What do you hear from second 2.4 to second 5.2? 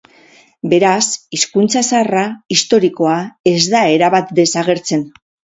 historikoa, ez da erabat desagertzen.